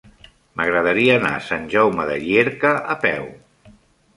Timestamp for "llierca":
2.25-2.73